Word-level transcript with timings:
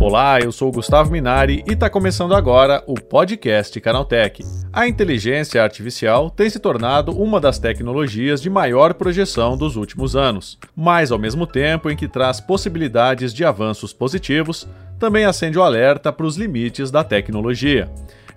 Olá, 0.00 0.40
eu 0.40 0.50
sou 0.50 0.72
Gustavo 0.72 1.12
Minari 1.12 1.62
e 1.68 1.74
está 1.74 1.90
começando 1.90 2.34
agora 2.34 2.82
o 2.86 2.94
podcast 2.94 3.78
Canaltech. 3.82 4.42
A 4.72 4.88
inteligência 4.88 5.62
artificial 5.62 6.30
tem 6.30 6.48
se 6.48 6.58
tornado 6.58 7.12
uma 7.12 7.38
das 7.38 7.58
tecnologias 7.58 8.40
de 8.40 8.48
maior 8.48 8.94
projeção 8.94 9.58
dos 9.58 9.76
últimos 9.76 10.16
anos, 10.16 10.58
mas 10.74 11.12
ao 11.12 11.18
mesmo 11.18 11.46
tempo 11.46 11.90
em 11.90 11.96
que 11.96 12.08
traz 12.08 12.40
possibilidades 12.40 13.34
de 13.34 13.44
avanços 13.44 13.92
positivos, 13.92 14.66
também 14.98 15.26
acende 15.26 15.58
o 15.58 15.62
alerta 15.62 16.10
para 16.10 16.24
os 16.24 16.38
limites 16.38 16.90
da 16.90 17.04
tecnologia. 17.04 17.86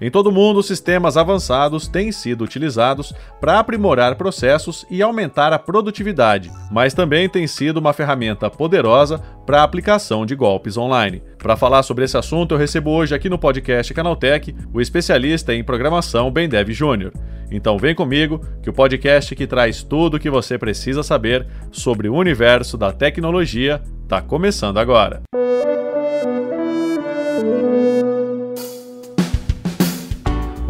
Em 0.04 0.11
todo 0.11 0.27
o 0.27 0.31
mundo, 0.33 0.61
sistemas 0.61 1.15
avançados 1.15 1.88
têm 1.88 2.11
sido 2.11 2.43
utilizados 2.43 3.13
para 3.39 3.57
aprimorar 3.57 4.15
processos 4.15 4.85
e 4.91 5.02
aumentar 5.02 5.53
a 5.53 5.57
produtividade, 5.57 6.52
mas 6.70 6.93
também 6.93 7.29
tem 7.29 7.47
sido 7.47 7.77
uma 7.77 7.94
ferramenta 7.94 8.49
poderosa 8.49 9.20
para 9.45 9.61
a 9.61 9.63
aplicação 9.63 10.25
de 10.25 10.35
golpes 10.35 10.75
online. 10.75 11.23
Para 11.38 11.55
falar 11.55 11.84
sobre 11.84 12.03
esse 12.03 12.17
assunto, 12.17 12.53
eu 12.53 12.58
recebo 12.58 12.89
hoje 12.89 13.16
aqui 13.16 13.30
no 13.30 13.39
podcast 13.39 13.94
Canaltech 13.94 14.53
o 14.73 14.81
especialista 14.81 15.53
em 15.55 15.63
programação 15.63 16.30
Bendev 16.30 16.73
Júnior. 16.73 17.13
Então 17.49 17.77
vem 17.77 17.95
comigo 17.95 18.41
que 18.61 18.70
o 18.70 18.73
podcast 18.73 19.33
que 19.33 19.47
traz 19.47 19.83
tudo 19.83 20.17
o 20.17 20.20
que 20.20 20.30
você 20.30 20.58
precisa 20.58 21.02
saber 21.02 21.47
sobre 21.72 22.09
o 22.09 22.16
universo 22.16 22.77
da 22.77 22.91
tecnologia 22.91 23.81
está 24.03 24.22
começando 24.22 24.80
agora. 24.80 25.22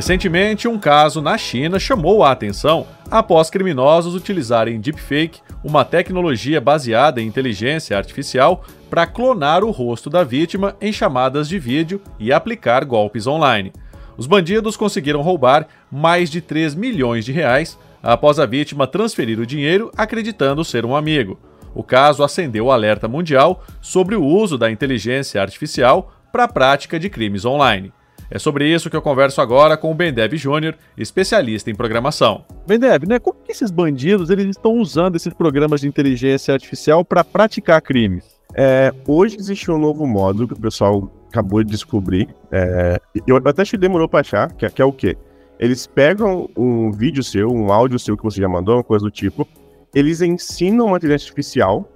Recentemente, 0.00 0.66
um 0.66 0.78
caso 0.78 1.20
na 1.20 1.36
China 1.36 1.78
chamou 1.78 2.24
a 2.24 2.32
atenção 2.32 2.86
após 3.10 3.50
criminosos 3.50 4.14
utilizarem 4.14 4.80
deepfake, 4.80 5.42
uma 5.62 5.84
tecnologia 5.84 6.58
baseada 6.58 7.20
em 7.20 7.26
inteligência 7.26 7.98
artificial, 7.98 8.64
para 8.88 9.06
clonar 9.06 9.62
o 9.62 9.70
rosto 9.70 10.08
da 10.08 10.24
vítima 10.24 10.74
em 10.80 10.90
chamadas 10.90 11.46
de 11.50 11.58
vídeo 11.58 12.00
e 12.18 12.32
aplicar 12.32 12.82
golpes 12.82 13.26
online. 13.26 13.74
Os 14.16 14.26
bandidos 14.26 14.74
conseguiram 14.74 15.20
roubar 15.20 15.68
mais 15.92 16.30
de 16.30 16.40
3 16.40 16.74
milhões 16.74 17.26
de 17.26 17.32
reais 17.32 17.78
após 18.02 18.38
a 18.38 18.46
vítima 18.46 18.86
transferir 18.86 19.38
o 19.38 19.44
dinheiro 19.44 19.92
acreditando 19.94 20.64
ser 20.64 20.86
um 20.86 20.96
amigo. 20.96 21.38
O 21.74 21.82
caso 21.82 22.24
acendeu 22.24 22.64
o 22.64 22.72
alerta 22.72 23.06
mundial 23.06 23.62
sobre 23.82 24.16
o 24.16 24.24
uso 24.24 24.56
da 24.56 24.70
inteligência 24.70 25.42
artificial 25.42 26.10
para 26.32 26.44
a 26.44 26.48
prática 26.48 26.98
de 26.98 27.10
crimes 27.10 27.44
online. 27.44 27.92
É 28.30 28.38
sobre 28.38 28.72
isso 28.72 28.88
que 28.88 28.96
eu 28.96 29.02
converso 29.02 29.40
agora 29.40 29.76
com 29.76 29.90
o 29.90 29.94
Bendev 29.94 30.36
Júnior, 30.36 30.76
especialista 30.96 31.68
em 31.68 31.74
programação. 31.74 32.44
Bendev, 32.64 33.04
né, 33.08 33.18
como 33.18 33.36
que 33.44 33.50
esses 33.50 33.72
bandidos 33.72 34.30
eles 34.30 34.46
estão 34.46 34.78
usando 34.78 35.16
esses 35.16 35.34
programas 35.34 35.80
de 35.80 35.88
inteligência 35.88 36.54
artificial 36.54 37.04
para 37.04 37.24
praticar 37.24 37.82
crimes? 37.82 38.38
É, 38.54 38.94
hoje 39.06 39.36
existe 39.36 39.68
um 39.68 39.78
novo 39.78 40.06
modo 40.06 40.46
que 40.46 40.54
o 40.54 40.60
pessoal 40.60 41.10
acabou 41.28 41.64
de 41.64 41.70
descobrir. 41.72 42.28
É, 42.52 43.00
eu 43.26 43.36
até 43.36 43.62
acho 43.62 43.72
que 43.72 43.78
demorou 43.78 44.08
para 44.08 44.20
achar, 44.20 44.52
que, 44.52 44.64
é, 44.64 44.70
que 44.70 44.80
é 44.80 44.84
o 44.84 44.92
quê? 44.92 45.16
Eles 45.58 45.88
pegam 45.88 46.48
um 46.56 46.92
vídeo 46.92 47.24
seu, 47.24 47.50
um 47.50 47.72
áudio 47.72 47.98
seu 47.98 48.16
que 48.16 48.22
você 48.22 48.40
já 48.40 48.48
mandou, 48.48 48.76
uma 48.76 48.84
coisa 48.84 49.04
do 49.04 49.10
tipo, 49.10 49.46
eles 49.92 50.20
ensinam 50.20 50.86
uma 50.86 50.96
inteligência 50.98 51.26
artificial 51.26 51.88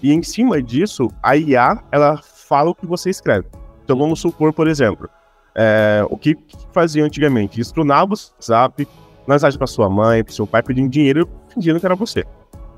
e 0.00 0.12
em 0.12 0.22
cima 0.22 0.62
disso, 0.62 1.08
a 1.20 1.36
IA, 1.36 1.82
ela 1.90 2.16
fala 2.22 2.70
o 2.70 2.74
que 2.74 2.86
você 2.86 3.10
escreve. 3.10 3.48
Então 3.84 3.98
vamos 3.98 4.20
supor, 4.20 4.52
por 4.52 4.68
exemplo, 4.68 5.08
é, 5.54 6.04
o 6.08 6.16
que, 6.16 6.34
que 6.34 6.56
fazia 6.72 7.04
antigamente? 7.04 7.60
Escrunava 7.60 8.14
o 8.14 8.16
WhatsApp, 8.16 8.86
mensagem 9.26 9.58
para 9.58 9.66
sua 9.66 9.88
mãe, 9.88 10.24
para 10.24 10.32
seu 10.32 10.46
pai, 10.46 10.62
pedindo 10.62 10.88
dinheiro, 10.88 11.28
fingindo 11.48 11.78
que 11.78 11.86
era 11.86 11.94
você. 11.94 12.24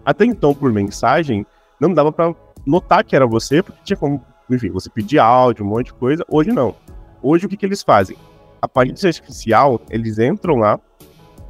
Até 0.05 0.25
então, 0.25 0.55
por 0.55 0.73
mensagem, 0.73 1.47
não 1.81 1.93
dava 1.93 2.13
para 2.13 2.35
notar 2.67 3.05
que 3.05 3.15
era 3.15 3.27
você, 3.27 3.63
porque 3.63 3.81
tinha 3.85 3.97
como, 3.97 4.25
enfim, 4.51 4.71
você 4.71 4.91
pedir 4.91 5.19
áudio, 5.19 5.65
um 5.65 5.69
monte 5.69 5.87
de 5.87 5.95
coisa. 5.95 6.25
Hoje 6.29 6.51
não. 6.51 6.75
Hoje 7.23 7.47
o 7.47 7.49
que, 7.49 7.57
que 7.57 7.67
eles 7.67 7.83
fazem? 7.83 8.17
A 8.61 8.67
inteligência 8.67 9.09
artificial, 9.09 9.81
eles 9.91 10.19
entram 10.19 10.57
lá, 10.57 10.79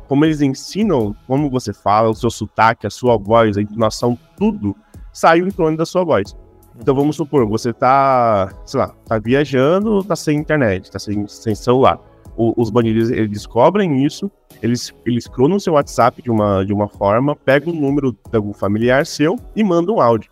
como 0.09 0.25
eles 0.25 0.41
ensinam 0.41 1.15
como 1.27 1.49
você 1.49 1.73
fala, 1.73 2.11
o 2.11 2.15
seu 2.15 2.31
sotaque, 2.31 2.87
a 2.87 2.91
sua 2.91 3.17
voz, 3.17 3.57
a 3.57 3.63
entonação, 3.63 4.19
tudo 4.37 4.77
sai 5.13 5.39
em 5.39 5.51
torno 5.51 5.77
da 5.77 5.87
sua 5.87 6.05
voz. 6.05 6.37
Então 6.79 6.95
vamos 6.95 7.17
supor, 7.17 7.47
você 7.47 7.73
tá, 7.73 8.53
sei 8.65 8.81
lá, 8.81 8.89
tá 9.07 9.19
viajando, 9.19 10.03
tá 10.03 10.17
sem 10.17 10.39
internet, 10.39 10.91
tá 10.91 10.99
sem, 10.99 11.27
sem 11.27 11.55
celular. 11.55 12.01
O, 12.37 12.55
os 12.57 12.71
bandidos, 12.71 13.11
eles 13.11 13.29
descobrem 13.29 14.05
isso, 14.05 14.31
eles, 14.63 14.93
eles 15.05 15.27
clonam 15.29 15.59
seu 15.59 15.75
WhatsApp 15.75 16.23
de 16.23 16.31
uma, 16.31 16.65
de 16.65 16.73
uma 16.73 16.89
forma, 16.89 17.37
pegam 17.37 17.73
o 17.73 17.77
número 17.77 18.13
de 18.13 18.37
algum 18.37 18.55
familiar 18.55 19.05
seu 19.05 19.37
e 19.55 19.63
mandam 19.63 19.97
um 19.97 20.01
áudio. 20.01 20.31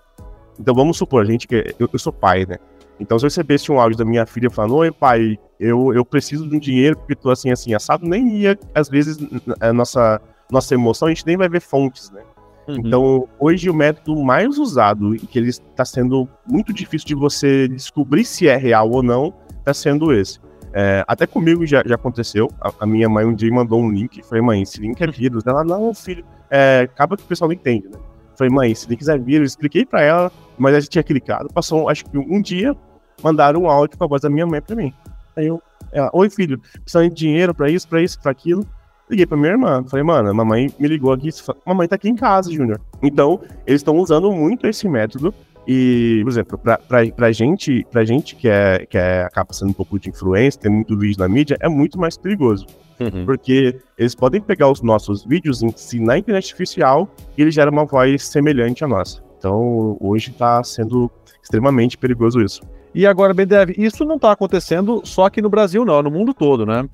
Então 0.59 0.75
vamos 0.75 0.97
supor, 0.97 1.23
a 1.23 1.25
gente 1.27 1.47
que 1.47 1.75
eu, 1.79 1.89
eu 1.93 1.99
sou 1.99 2.13
pai, 2.13 2.47
né? 2.47 2.57
Então 2.99 3.19
se 3.19 3.25
eu 3.25 3.29
recebesse 3.29 3.71
um 3.71 3.79
áudio 3.79 3.99
da 3.99 4.05
minha 4.05 4.25
filha 4.25 4.51
falando, 4.51 4.77
oi 4.77 4.91
pai, 4.91 5.39
eu, 5.59 5.93
eu 5.93 6.05
preciso 6.05 6.49
de 6.49 6.57
um 6.57 6.59
dinheiro 6.59 6.97
porque 6.97 7.15
tô 7.15 7.31
assim, 7.31 7.51
assim, 7.51 7.75
assado, 7.75 8.07
nem 8.07 8.29
ia, 8.37 8.59
às 8.75 8.89
vezes, 8.89 9.19
a 9.61 9.73
nossa, 9.73 10.21
nossa 10.51 10.75
emoção, 10.75 11.09
a 11.09 11.11
gente 11.11 11.27
nem 11.27 11.37
vai 11.37 11.49
ver 11.49 11.61
fontes, 11.61 12.11
né? 12.11 12.23
Uhum. 12.71 12.87
Então, 12.87 13.29
hoje 13.39 13.69
o 13.69 13.75
método 13.75 14.23
mais 14.23 14.59
usado 14.59 15.15
e 15.15 15.21
que 15.21 15.39
ele 15.39 15.49
está 15.49 15.85
sendo 15.85 16.29
muito 16.47 16.73
difícil 16.73 17.09
de 17.09 17.15
você 17.15 17.69
descobrir 17.69 18.25
se 18.25 18.49
é 18.49 18.57
real 18.57 18.91
ou 18.91 19.03
não, 19.03 19.35
está 19.59 19.75
sendo 19.75 20.13
esse. 20.13 20.39
É, 20.73 21.05
até 21.07 21.27
comigo 21.27 21.67
já, 21.67 21.83
já 21.85 21.97
aconteceu. 21.97 22.49
A, 22.61 22.73
a, 22.81 22.87
minha 22.87 23.09
mãe 23.09 23.25
um 23.25 23.35
dia 23.35 23.53
mandou 23.53 23.81
um 23.81 23.91
link. 23.91 24.23
Falei, 24.25 24.43
mãe, 24.43 24.63
esse 24.63 24.81
link 24.81 25.01
é 25.01 25.07
vírus. 25.11 25.45
Ela, 25.47 25.65
não, 25.65 25.93
filho. 25.93 26.25
É, 26.51 26.83
acaba 26.83 27.17
que 27.17 27.25
o 27.25 27.27
pessoal 27.27 27.49
não 27.49 27.55
entende, 27.55 27.89
né? 27.89 27.99
Falei, 28.37 28.53
mãe, 28.53 28.71
esse 28.71 28.89
link 28.89 29.07
é 29.09 29.19
vírus. 29.19 29.51
Expliquei 29.51 29.85
pra 29.85 30.03
ela, 30.03 30.33
mas 30.59 30.73
ela 30.73 30.81
já 30.81 30.89
tinha 30.89 31.03
clicado. 31.03 31.49
Passou, 31.53 31.89
acho 31.89 32.05
que 32.05 32.17
um 32.17 32.41
dia, 32.41 32.75
mandaram 33.23 33.63
um 33.63 33.69
áudio 33.69 33.99
com 33.99 34.05
a 34.05 34.07
voz 34.07 34.23
da 34.23 34.31
minha 34.31 34.47
mãe 34.47 34.61
pra 34.61 34.77
mim. 34.77 34.95
Aí 35.37 35.47
eu, 35.47 35.61
ela, 35.93 36.11
oi, 36.13 36.31
filho, 36.31 36.61
precisando 36.83 37.09
de 37.09 37.15
dinheiro 37.15 37.55
pra 37.55 37.69
isso, 37.69 37.89
pra 37.89 38.01
isso, 38.01 38.21
pra 38.21 38.31
aquilo. 38.31 38.65
Liguei 39.11 39.27
pra 39.27 39.37
minha 39.37 39.51
irmã. 39.51 39.85
Falei, 39.89 40.05
mano, 40.05 40.31
a 40.31 40.35
mamãe 40.35 40.73
me 40.79 40.89
ligou 40.89 41.13
aqui. 41.13 41.31
Mamãe 41.67 41.89
tá 41.89 41.97
aqui 41.97 42.09
em 42.09 42.15
casa, 42.15 42.53
Júnior. 42.53 42.81
Então, 43.03 43.41
eles 43.67 43.81
estão 43.81 43.97
usando 43.97 44.31
muito 44.31 44.67
esse 44.67 44.89
método. 44.89 45.35
E, 45.67 46.21
por 46.23 46.31
exemplo, 46.31 46.59
pra, 46.59 46.79
pra, 46.79 47.07
pra, 47.11 47.33
gente, 47.33 47.87
pra 47.91 48.05
gente 48.05 48.35
que, 48.35 48.49
é, 48.49 48.87
que 48.89 48.97
é, 48.97 49.23
acaba 49.25 49.53
sendo 49.53 49.71
um 49.71 49.75
pouco 49.75 49.99
de 49.99 50.09
influência, 50.09 50.61
tem 50.61 50.71
muito 50.71 50.97
vídeo 50.97 51.19
na 51.19 51.29
mídia, 51.29 51.57
é 51.61 51.69
muito 51.69 51.99
mais 51.99 52.17
perigoso. 52.17 52.67
Uhum. 52.99 53.25
Porque 53.25 53.79
eles 53.99 54.15
podem 54.15 54.41
pegar 54.41 54.71
os 54.71 54.81
nossos 54.81 55.25
vídeos, 55.25 55.63
ensinar 55.63 56.15
a 56.15 56.19
internet 56.19 56.45
artificial 56.45 57.09
e 57.37 57.43
ele 57.43 57.51
gera 57.51 57.71
uma 57.71 57.85
voz 57.85 58.27
semelhante 58.27 58.85
à 58.85 58.89
nossa. 58.89 59.23
Então, 59.39 59.97
hoje 60.01 60.31
está 60.31 60.63
sendo 60.63 61.11
extremamente 61.43 61.97
perigoso 61.97 62.41
isso. 62.41 62.61
E 62.95 63.07
agora, 63.07 63.33
BDF, 63.33 63.75
isso 63.79 64.05
não 64.05 64.17
está 64.17 64.33
acontecendo 64.33 65.01
só 65.05 65.27
aqui 65.27 65.41
no 65.41 65.49
Brasil, 65.49 65.85
não, 65.85 66.03
no 66.03 66.11
mundo 66.11 66.35
todo, 66.35 66.67
né? 66.67 66.89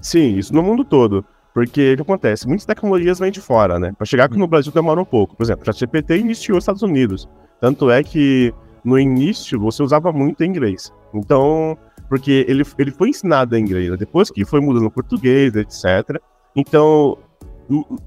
Sim, 0.00 0.36
isso 0.36 0.52
no 0.52 0.62
mundo 0.62 0.84
todo. 0.84 1.24
Porque 1.58 1.94
o 1.94 1.96
que 1.96 2.02
acontece? 2.02 2.46
Muitas 2.46 2.64
tecnologias 2.64 3.18
vêm 3.18 3.32
de 3.32 3.40
fora, 3.40 3.80
né? 3.80 3.92
Para 3.98 4.06
chegar 4.06 4.26
aqui 4.26 4.38
no 4.38 4.46
Brasil 4.46 4.70
demora 4.70 5.00
um 5.00 5.04
pouco. 5.04 5.34
Por 5.34 5.42
exemplo, 5.42 5.64
a 5.68 5.72
GPT 5.72 6.18
iniciou 6.18 6.54
nos 6.54 6.62
Estados 6.62 6.82
Unidos. 6.82 7.28
Tanto 7.60 7.90
é 7.90 8.00
que 8.00 8.54
no 8.84 8.96
início 8.96 9.58
você 9.58 9.82
usava 9.82 10.12
muito 10.12 10.44
inglês. 10.44 10.92
Então, 11.12 11.76
porque 12.08 12.46
ele, 12.46 12.62
ele 12.78 12.92
foi 12.92 13.08
ensinado 13.08 13.56
em 13.56 13.60
inglês, 13.60 13.90
né? 13.90 13.96
depois 13.96 14.30
que 14.30 14.44
foi 14.44 14.60
mudando 14.60 14.88
português, 14.88 15.52
etc. 15.56 16.22
Então, 16.54 17.18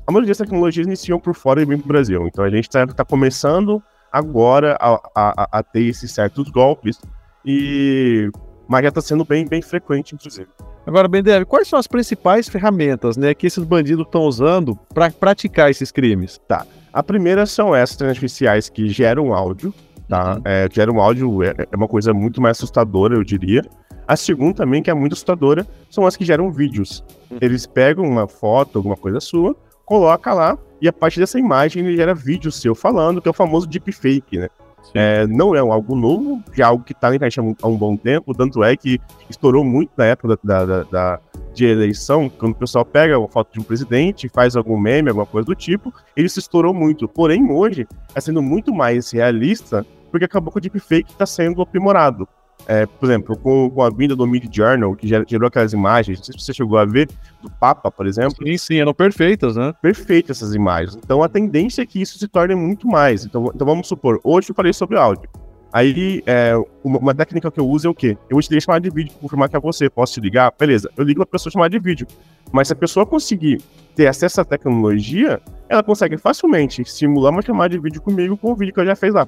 a 0.07 0.11
maioria 0.13 0.29
das 0.29 0.37
tecnologias 0.37 0.87
iniciam 0.87 1.19
por 1.19 1.35
fora 1.35 1.61
e 1.61 1.65
vem 1.65 1.77
para 1.77 1.85
o 1.85 1.89
Brasil. 1.89 2.25
Então 2.27 2.45
a 2.45 2.49
gente 2.49 2.69
está 2.69 2.87
tá 2.87 3.03
começando 3.03 3.83
agora 4.09 4.77
a, 4.79 4.93
a, 5.13 5.59
a, 5.59 5.61
ter 5.61 5.87
esses 5.87 6.09
certos 6.09 6.49
golpes. 6.49 7.01
E 7.45 8.31
mas 8.65 8.83
já 8.83 8.87
está 8.87 9.01
sendo 9.01 9.25
bem, 9.25 9.45
bem 9.45 9.61
frequente, 9.61 10.15
inclusive. 10.15 10.47
Agora, 10.85 11.07
Bendev, 11.07 11.45
quais 11.45 11.67
são 11.67 11.77
as 11.77 11.87
principais 11.87 12.49
ferramentas 12.49 13.15
né, 13.15 13.33
que 13.33 13.45
esses 13.45 13.63
bandidos 13.63 14.05
estão 14.05 14.23
usando 14.23 14.77
para 14.93 15.11
praticar 15.11 15.69
esses 15.69 15.91
crimes? 15.91 16.39
Tá. 16.47 16.65
A 16.91 17.03
primeira 17.03 17.45
são 17.45 17.73
essas 17.75 18.01
artificiais 18.01 18.67
que 18.67 18.89
geram 18.89 19.33
áudio, 19.33 19.73
tá? 20.09 20.35
Uhum. 20.35 20.41
É, 20.43 20.67
geram 20.71 20.99
áudio 20.99 21.43
é, 21.43 21.53
é 21.71 21.75
uma 21.75 21.87
coisa 21.87 22.13
muito 22.13 22.41
mais 22.41 22.57
assustadora, 22.57 23.15
eu 23.15 23.23
diria. 23.23 23.63
A 24.07 24.15
segunda 24.15 24.55
também, 24.55 24.81
que 24.81 24.89
é 24.89 24.93
muito 24.93 25.13
assustadora, 25.13 25.65
são 25.89 26.05
as 26.05 26.17
que 26.17 26.25
geram 26.25 26.51
vídeos. 26.51 27.03
Uhum. 27.29 27.37
Eles 27.39 27.67
pegam 27.67 28.03
uma 28.03 28.27
foto, 28.27 28.79
alguma 28.79 28.97
coisa 28.97 29.19
sua, 29.19 29.55
coloca 29.85 30.33
lá, 30.33 30.57
e 30.81 30.87
a 30.87 30.93
partir 30.93 31.19
dessa 31.19 31.37
imagem 31.37 31.85
ele 31.85 31.95
gera 31.95 32.15
vídeo 32.15 32.51
seu 32.51 32.73
falando, 32.73 33.21
que 33.21 33.27
é 33.27 33.31
o 33.31 33.33
famoso 33.33 33.67
deepfake, 33.67 34.39
né? 34.39 34.49
É, 34.93 35.25
não 35.27 35.55
é 35.55 35.59
algo 35.59 35.95
novo, 35.95 36.43
é 36.57 36.61
algo 36.61 36.83
que 36.83 36.91
está 36.91 37.09
na 37.09 37.15
internet 37.15 37.39
há 37.61 37.67
um, 37.67 37.77
bom 37.77 37.95
tempo, 37.95 38.33
tanto 38.33 38.63
é 38.63 38.75
que 38.75 38.99
estourou 39.29 39.63
muito 39.63 39.91
na 39.95 40.05
época 40.05 40.37
da, 40.43 40.65
da, 40.65 40.83
da, 40.83 41.19
de 41.53 41.65
eleição, 41.65 42.29
quando 42.29 42.53
o 42.53 42.55
pessoal 42.55 42.83
pega 42.83 43.17
uma 43.17 43.27
foto 43.27 43.53
de 43.53 43.59
um 43.59 43.63
presidente, 43.63 44.27
faz 44.29 44.55
algum 44.55 44.77
meme, 44.77 45.09
alguma 45.09 45.25
coisa 45.25 45.45
do 45.45 45.55
tipo, 45.55 45.93
ele 46.15 46.27
se 46.27 46.39
estourou 46.39 46.73
muito. 46.73 47.07
Porém, 47.07 47.49
hoje, 47.49 47.87
está 48.07 48.19
sendo 48.19 48.41
muito 48.41 48.73
mais 48.73 49.11
realista, 49.11 49.85
porque 50.09 50.25
acabou 50.25 50.51
que 50.51 50.57
o 50.57 50.61
deepfake 50.61 51.11
está 51.11 51.25
sendo 51.25 51.61
aprimorado. 51.61 52.27
É, 52.71 52.85
por 52.85 53.09
exemplo, 53.09 53.37
com, 53.37 53.69
com, 53.69 53.83
a 53.83 53.89
vinda 53.89 54.15
do 54.15 54.25
Mid 54.25 54.45
Journal, 54.49 54.95
que 54.95 55.05
gerou 55.05 55.45
aquelas 55.45 55.73
imagens, 55.73 56.19
não 56.19 56.23
sei 56.23 56.39
se 56.39 56.45
você 56.45 56.53
chegou 56.53 56.77
a 56.77 56.85
ver, 56.85 57.09
do 57.43 57.51
Papa, 57.51 57.91
por 57.91 58.07
exemplo. 58.07 58.47
Sim, 58.47 58.57
sim, 58.57 58.79
eram 58.79 58.93
perfeitas, 58.93 59.57
né? 59.57 59.73
Perfeitas 59.81 60.37
essas 60.37 60.55
imagens. 60.55 60.95
Então 60.95 61.21
a 61.21 61.27
tendência 61.27 61.81
é 61.81 61.85
que 61.85 62.01
isso 62.01 62.17
se 62.17 62.29
torne 62.29 62.55
muito 62.55 62.87
mais. 62.87 63.25
Então, 63.25 63.51
então 63.53 63.67
vamos 63.67 63.89
supor, 63.89 64.21
hoje 64.23 64.51
eu 64.51 64.55
falei 64.55 64.71
sobre 64.71 64.97
áudio. 64.97 65.29
Aí, 65.73 66.23
é, 66.25 66.53
uma, 66.81 66.99
uma, 66.99 67.13
técnica 67.13 67.51
que 67.51 67.59
eu 67.59 67.67
uso 67.67 67.87
é 67.87 67.89
o 67.89 67.93
quê? 67.93 68.17
Eu 68.29 68.37
utilizei 68.37 68.61
chamada 68.61 68.89
de 68.89 68.95
vídeo 68.95 69.11
para 69.11 69.21
confirmar 69.21 69.49
que 69.49 69.57
é 69.57 69.59
você. 69.59 69.89
Posso 69.89 70.13
te 70.13 70.21
ligar? 70.21 70.53
Beleza. 70.57 70.89
Eu 70.95 71.03
ligo 71.03 71.19
para 71.19 71.29
a 71.29 71.31
pessoa 71.31 71.51
chamada 71.51 71.69
de 71.69 71.79
vídeo. 71.79 72.07
Mas 72.53 72.69
se 72.69 72.73
a 72.73 72.75
pessoa 72.75 73.05
conseguir 73.05 73.61
ter 73.95 74.07
acesso 74.07 74.39
à 74.39 74.45
tecnologia, 74.45 75.41
ela 75.67 75.83
consegue 75.83 76.17
facilmente 76.17 76.85
simular 76.85 77.33
uma 77.33 77.41
chamada 77.41 77.69
de 77.69 77.79
vídeo 77.79 78.01
comigo 78.01 78.37
com 78.37 78.51
o 78.51 78.55
vídeo 78.55 78.73
que 78.73 78.79
eu 78.79 78.85
já 78.85 78.95
fez 78.95 79.13
lá. 79.13 79.27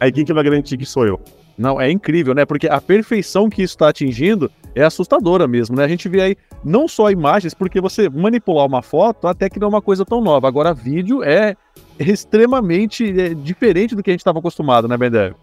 Aí 0.00 0.12
quem 0.12 0.24
que 0.24 0.32
vai 0.32 0.44
garantir 0.44 0.76
que 0.76 0.86
sou 0.86 1.06
eu? 1.06 1.20
Não, 1.56 1.80
é 1.80 1.90
incrível, 1.90 2.34
né? 2.34 2.44
Porque 2.44 2.68
a 2.68 2.80
perfeição 2.80 3.50
que 3.50 3.62
isso 3.62 3.74
está 3.74 3.88
atingindo 3.88 4.50
é 4.74 4.84
assustadora 4.84 5.48
mesmo, 5.48 5.74
né? 5.74 5.84
A 5.84 5.88
gente 5.88 6.08
vê 6.08 6.20
aí 6.20 6.36
não 6.64 6.86
só 6.86 7.10
imagens, 7.10 7.52
porque 7.52 7.80
você 7.80 8.08
manipular 8.08 8.64
uma 8.64 8.80
foto 8.80 9.26
até 9.26 9.50
que 9.50 9.58
não 9.58 9.66
é 9.66 9.70
uma 9.70 9.82
coisa 9.82 10.04
tão 10.04 10.20
nova. 10.20 10.46
Agora, 10.46 10.72
vídeo 10.72 11.24
é 11.24 11.56
extremamente 11.98 13.20
é, 13.20 13.34
diferente 13.34 13.96
do 13.96 14.02
que 14.02 14.10
a 14.10 14.12
gente 14.12 14.20
estava 14.20 14.38
acostumado, 14.38 14.86
né, 14.86 14.96
Bender? 14.96 15.34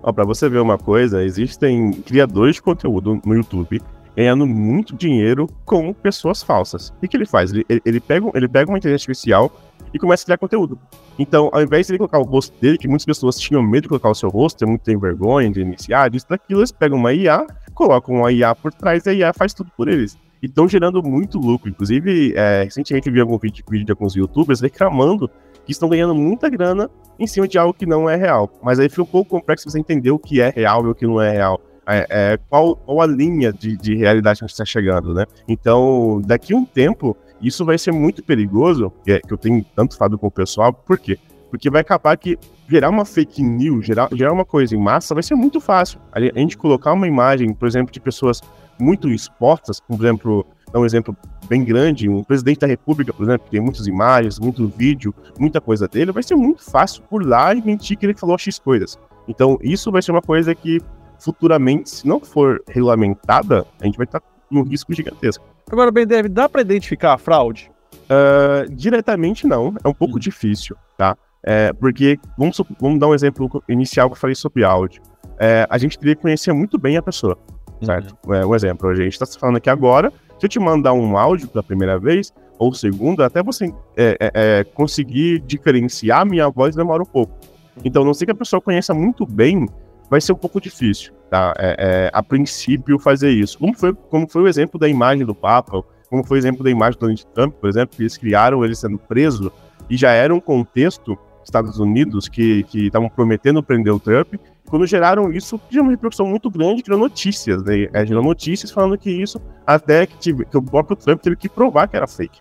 Ó, 0.00 0.12
pra 0.12 0.24
você 0.24 0.48
ver 0.48 0.60
uma 0.60 0.78
coisa, 0.78 1.24
existem 1.24 1.90
criadores 1.90 2.56
de 2.56 2.62
conteúdo 2.62 3.20
no 3.24 3.34
YouTube 3.34 3.80
ganhando 4.16 4.46
muito 4.46 4.94
dinheiro 4.94 5.48
com 5.64 5.92
pessoas 5.92 6.42
falsas. 6.42 6.90
O 6.90 7.00
que, 7.00 7.08
que 7.08 7.16
ele 7.16 7.26
faz? 7.26 7.52
Ele, 7.52 7.66
ele, 7.68 7.82
ele, 7.84 8.00
pega, 8.00 8.30
ele 8.34 8.48
pega 8.48 8.70
uma 8.70 8.78
inteligência 8.78 9.10
artificial 9.10 9.50
e 9.94 9.98
começa 9.98 10.24
a 10.24 10.26
criar 10.26 10.38
conteúdo. 10.38 10.76
Então, 11.16 11.48
ao 11.52 11.62
invés 11.62 11.86
de 11.86 11.92
ele 11.92 11.98
colocar 11.98 12.18
o 12.18 12.24
rosto 12.24 12.52
dele, 12.60 12.76
que 12.76 12.88
muitas 12.88 13.06
pessoas 13.06 13.38
tinham 13.38 13.62
medo 13.62 13.82
de 13.82 13.88
colocar 13.88 14.10
o 14.10 14.14
seu 14.14 14.28
rosto, 14.28 14.58
tem 14.58 14.68
muito 14.68 15.00
vergonha 15.00 15.48
de 15.48 15.60
iniciar, 15.60 16.10
disso, 16.10 16.26
daquilo, 16.28 16.60
eles 16.60 16.72
pegam 16.72 16.98
uma 16.98 17.12
IA, 17.12 17.46
colocam 17.72 18.16
uma 18.16 18.32
IA 18.32 18.54
por 18.56 18.74
trás 18.74 19.06
e 19.06 19.10
a 19.10 19.12
IA 19.14 19.32
faz 19.32 19.54
tudo 19.54 19.70
por 19.76 19.88
eles. 19.88 20.18
E 20.42 20.46
estão 20.46 20.68
gerando 20.68 21.00
muito 21.02 21.38
lucro. 21.38 21.70
Inclusive, 21.70 22.34
é, 22.36 22.64
recentemente 22.64 23.06
eu 23.06 23.14
vi 23.14 23.20
algum 23.20 23.38
vídeo, 23.38 23.64
vídeo 23.70 23.86
de 23.86 23.92
alguns 23.92 24.16
youtubers 24.16 24.60
reclamando 24.60 25.30
que 25.64 25.72
estão 25.72 25.88
ganhando 25.88 26.14
muita 26.14 26.50
grana 26.50 26.90
em 27.18 27.26
cima 27.26 27.46
de 27.46 27.56
algo 27.56 27.72
que 27.72 27.86
não 27.86 28.10
é 28.10 28.16
real. 28.16 28.50
Mas 28.62 28.80
aí 28.80 28.88
fica 28.88 29.02
um 29.02 29.06
pouco 29.06 29.30
complexo 29.30 29.70
você 29.70 29.78
entender 29.78 30.10
o 30.10 30.18
que 30.18 30.40
é 30.40 30.50
real 30.50 30.84
e 30.84 30.88
o 30.88 30.94
que 30.94 31.06
não 31.06 31.22
é 31.22 31.30
real. 31.30 31.60
É, 31.86 32.06
é, 32.08 32.38
qual, 32.48 32.76
qual 32.76 33.00
a 33.00 33.06
linha 33.06 33.52
de, 33.52 33.76
de 33.76 33.94
realidade 33.94 34.38
que 34.38 34.44
a 34.44 34.46
gente 34.46 34.54
está 34.54 34.64
chegando, 34.64 35.14
né? 35.14 35.26
Então, 35.46 36.20
daqui 36.24 36.54
a 36.54 36.56
um 36.56 36.64
tempo, 36.64 37.16
isso 37.46 37.64
vai 37.64 37.78
ser 37.78 37.92
muito 37.92 38.22
perigoso, 38.22 38.92
que, 39.04 39.12
é, 39.12 39.20
que 39.20 39.32
eu 39.32 39.38
tenho 39.38 39.64
tanto 39.74 39.96
falado 39.96 40.18
com 40.18 40.26
o 40.26 40.30
pessoal, 40.30 40.72
por 40.72 40.98
quê? 40.98 41.18
Porque 41.50 41.70
vai 41.70 41.82
acabar 41.82 42.16
que 42.16 42.38
gerar 42.68 42.90
uma 42.90 43.04
fake 43.04 43.42
news, 43.42 43.86
gerar, 43.86 44.08
gerar 44.12 44.32
uma 44.32 44.44
coisa 44.44 44.74
em 44.74 44.78
massa, 44.78 45.14
vai 45.14 45.22
ser 45.22 45.34
muito 45.34 45.60
fácil. 45.60 46.00
A 46.12 46.20
gente 46.20 46.56
colocar 46.56 46.92
uma 46.92 47.06
imagem, 47.06 47.52
por 47.52 47.68
exemplo, 47.68 47.92
de 47.92 48.00
pessoas 48.00 48.40
muito 48.80 49.08
expostas, 49.08 49.80
por 49.80 49.94
exemplo, 49.94 50.46
dar 50.72 50.80
um 50.80 50.84
exemplo 50.84 51.16
bem 51.48 51.62
grande, 51.64 52.08
um 52.08 52.24
presidente 52.24 52.60
da 52.60 52.66
república, 52.66 53.12
por 53.12 53.22
exemplo, 53.22 53.44
que 53.44 53.50
tem 53.50 53.60
muitas 53.60 53.86
imagens, 53.86 54.38
muito 54.38 54.66
vídeo, 54.66 55.14
muita 55.38 55.60
coisa 55.60 55.86
dele, 55.86 56.10
vai 56.10 56.22
ser 56.22 56.34
muito 56.34 56.64
fácil 56.64 57.02
por 57.02 57.24
lá 57.24 57.54
e 57.54 57.62
mentir 57.62 57.96
que 57.96 58.06
ele 58.06 58.14
falou 58.14 58.36
X 58.38 58.58
coisas. 58.58 58.98
Então, 59.28 59.58
isso 59.62 59.92
vai 59.92 60.02
ser 60.02 60.10
uma 60.10 60.22
coisa 60.22 60.54
que 60.54 60.80
futuramente, 61.18 61.88
se 61.88 62.06
não 62.08 62.20
for 62.20 62.62
regulamentada, 62.68 63.66
a 63.80 63.84
gente 63.84 63.96
vai 63.96 64.04
estar 64.04 64.20
num 64.50 64.62
risco 64.62 64.92
gigantesco. 64.92 65.44
Agora, 65.70 65.90
bem, 65.90 66.06
deve 66.06 66.28
dá 66.28 66.48
para 66.48 66.60
identificar 66.60 67.14
a 67.14 67.18
fraude? 67.18 67.70
Uh, 68.04 68.70
diretamente 68.72 69.46
não, 69.46 69.74
é 69.82 69.88
um 69.88 69.94
pouco 69.94 70.16
hum. 70.16 70.20
difícil, 70.20 70.76
tá? 70.96 71.16
É, 71.46 71.72
porque, 71.74 72.18
vamos, 72.38 72.58
vamos 72.80 72.98
dar 72.98 73.08
um 73.08 73.14
exemplo 73.14 73.62
inicial 73.68 74.08
que 74.08 74.14
eu 74.14 74.20
falei 74.20 74.34
sobre 74.34 74.64
áudio. 74.64 75.02
É, 75.38 75.66
a 75.68 75.76
gente 75.76 75.98
teria 75.98 76.14
que 76.16 76.22
conhecer 76.22 76.52
muito 76.54 76.78
bem 76.78 76.96
a 76.96 77.02
pessoa, 77.02 77.36
certo? 77.82 78.16
Uhum. 78.26 78.34
É, 78.34 78.46
um 78.46 78.54
exemplo, 78.54 78.88
a 78.88 78.94
gente 78.94 79.12
está 79.12 79.26
falando 79.26 79.56
aqui 79.56 79.68
agora, 79.68 80.10
se 80.38 80.46
eu 80.46 80.48
te 80.48 80.58
mandar 80.58 80.94
um 80.94 81.18
áudio 81.18 81.48
pela 81.48 81.62
primeira 81.62 81.98
vez, 81.98 82.32
ou 82.58 82.72
segunda, 82.72 83.26
até 83.26 83.42
você 83.42 83.66
é, 83.94 84.16
é, 84.20 84.30
é 84.34 84.64
conseguir 84.64 85.40
diferenciar 85.40 86.22
a 86.22 86.24
minha 86.24 86.48
voz 86.48 86.74
demora 86.74 87.02
um 87.02 87.06
pouco. 87.06 87.38
Então, 87.84 88.04
não 88.04 88.14
sei 88.14 88.24
que 88.24 88.32
a 88.32 88.34
pessoa 88.34 88.60
conheça 88.60 88.94
muito 88.94 89.26
bem, 89.26 89.66
vai 90.08 90.20
ser 90.22 90.32
um 90.32 90.36
pouco 90.36 90.60
difícil 90.60 91.12
tá? 91.34 91.52
É, 91.58 91.76
é, 91.78 92.10
a 92.12 92.22
princípio 92.22 92.96
fazer 92.96 93.30
isso. 93.30 93.58
Como 93.58 93.74
foi, 93.74 93.92
como 93.92 94.28
foi 94.28 94.42
o 94.42 94.48
exemplo 94.48 94.78
da 94.78 94.88
imagem 94.88 95.26
do 95.26 95.34
Papa, 95.34 95.82
como 96.08 96.22
foi 96.24 96.38
o 96.38 96.40
exemplo 96.40 96.62
da 96.62 96.70
imagem 96.70 96.96
do 96.96 97.00
Donald 97.00 97.26
Trump, 97.34 97.54
por 97.54 97.68
exemplo, 97.68 97.96
que 97.96 98.02
eles 98.02 98.16
criaram 98.16 98.64
ele 98.64 98.76
sendo 98.76 98.98
preso 98.98 99.50
e 99.90 99.96
já 99.96 100.12
era 100.12 100.32
um 100.32 100.38
contexto 100.38 101.18
Estados 101.42 101.78
Unidos 101.80 102.28
que 102.28 102.64
estavam 102.72 103.08
prometendo 103.08 103.62
prender 103.62 103.92
o 103.92 103.98
Trump. 103.98 104.34
Quando 104.68 104.86
geraram 104.86 105.30
isso, 105.32 105.60
gerou 105.68 105.84
uma 105.84 105.90
repercussão 105.90 106.26
muito 106.26 106.48
grande, 106.48 106.82
gerou 106.86 106.98
notícias, 106.98 107.62
né? 107.64 107.88
É, 107.92 108.06
gerou 108.06 108.22
notícias 108.22 108.70
falando 108.70 108.96
que 108.96 109.10
isso, 109.10 109.40
até 109.66 110.06
que, 110.06 110.16
tive, 110.16 110.44
que 110.44 110.56
o 110.56 110.62
próprio 110.62 110.96
Trump 110.96 111.20
teve 111.20 111.36
que 111.36 111.48
provar 111.48 111.88
que 111.88 111.96
era 111.96 112.06
fake. 112.06 112.40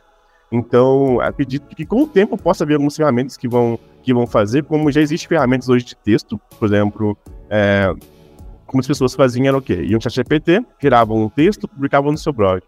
Então, 0.51 1.19
acredito 1.19 1.75
que 1.75 1.83
com 1.83 2.03
o 2.03 2.07
tempo 2.07 2.37
possa 2.37 2.63
haver 2.63 2.75
algumas 2.75 2.95
ferramentas 2.95 3.35
que 3.35 3.47
vão, 3.47 3.77
que 4.03 4.13
vão 4.13 4.27
fazer, 4.27 4.63
como 4.63 4.91
já 4.91 5.01
existem 5.01 5.27
ferramentas 5.27 5.67
hoje 5.67 5.83
de 5.83 5.95
texto, 5.95 6.39
por 6.59 6.65
exemplo, 6.67 7.17
é, 7.49 7.93
como 8.73 8.81
as 8.81 8.87
pessoas 8.87 9.13
faziam 9.13 9.45
era 9.45 9.55
o 9.55 9.61
quê? 9.61 9.75
Iam 9.83 9.99
no 9.99 10.01
ChatGPT, 10.01 10.65
geravam 10.81 11.25
um 11.25 11.29
texto, 11.29 11.67
publicavam 11.67 12.11
no 12.11 12.17
seu 12.17 12.33
blog. 12.33 12.59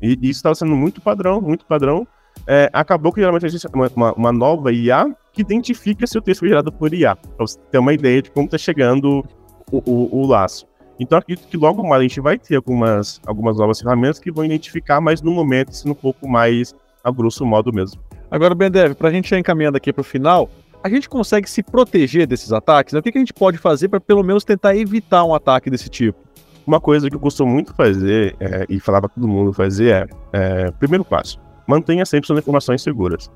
E, 0.00 0.10
e 0.10 0.30
isso 0.30 0.38
estava 0.38 0.54
sendo 0.54 0.76
muito 0.76 1.00
padrão, 1.00 1.40
muito 1.40 1.66
padrão. 1.66 2.06
É, 2.46 2.70
acabou 2.72 3.12
que 3.12 3.20
geralmente 3.20 3.44
existe 3.44 3.66
uma, 3.74 3.90
uma, 3.96 4.12
uma, 4.12 4.32
nova 4.32 4.72
IA 4.72 5.12
que 5.32 5.40
identifica 5.40 6.06
se 6.06 6.16
o 6.16 6.22
texto 6.22 6.40
foi 6.40 6.50
gerado 6.50 6.70
por 6.70 6.94
IA, 6.94 7.16
para 7.16 7.44
você 7.44 7.58
ter 7.72 7.78
uma 7.78 7.92
ideia 7.92 8.22
de 8.22 8.30
como 8.30 8.46
está 8.46 8.56
chegando 8.56 9.24
o, 9.72 9.78
o, 9.78 10.20
o, 10.20 10.26
laço. 10.28 10.64
Então 11.00 11.18
acredito 11.18 11.48
que 11.48 11.56
logo 11.56 11.82
mais 11.82 11.98
a 11.98 12.02
gente 12.04 12.20
vai 12.20 12.38
ter 12.38 12.54
algumas, 12.54 13.20
algumas 13.26 13.56
novas 13.56 13.80
ferramentas 13.80 14.20
que 14.20 14.30
vão 14.30 14.44
identificar, 14.44 15.00
mas 15.00 15.20
no 15.20 15.32
momento 15.32 15.74
sendo 15.74 15.90
um 15.90 15.96
pouco 15.96 16.28
mais 16.28 16.72
a 17.02 17.10
grosso 17.10 17.44
modo 17.44 17.72
mesmo. 17.72 18.00
Agora, 18.30 18.54
Bendev, 18.54 18.94
para 18.94 19.08
a 19.08 19.12
gente 19.12 19.28
já 19.28 19.38
encaminhando 19.38 19.76
aqui 19.76 19.92
para 19.92 20.02
o 20.02 20.04
final, 20.04 20.48
a 20.82 20.88
gente 20.88 21.08
consegue 21.08 21.48
se 21.48 21.62
proteger 21.62 22.26
desses 22.26 22.52
ataques? 22.52 22.92
Né? 22.92 23.00
O 23.00 23.02
que, 23.02 23.12
que 23.12 23.18
a 23.18 23.20
gente 23.20 23.32
pode 23.32 23.58
fazer 23.58 23.88
para 23.88 24.00
pelo 24.00 24.22
menos 24.22 24.44
tentar 24.44 24.76
evitar 24.76 25.24
um 25.24 25.34
ataque 25.34 25.70
desse 25.70 25.88
tipo? 25.88 26.18
Uma 26.66 26.80
coisa 26.80 27.08
que 27.08 27.16
eu 27.16 27.20
costumo 27.20 27.52
muito 27.52 27.74
fazer 27.74 28.36
é, 28.38 28.66
e 28.68 28.78
falar 28.78 29.00
para 29.00 29.08
todo 29.08 29.26
mundo 29.26 29.52
fazer 29.52 29.90
é, 29.90 30.06
é, 30.32 30.70
primeiro 30.72 31.04
passo, 31.04 31.40
mantenha 31.66 32.04
sempre 32.04 32.26
suas 32.26 32.38
informações 32.38 32.82
seguras. 32.82 33.30